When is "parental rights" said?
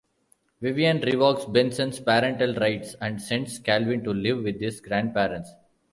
1.99-2.95